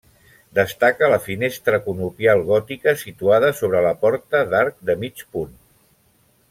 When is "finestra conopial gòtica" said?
1.25-2.95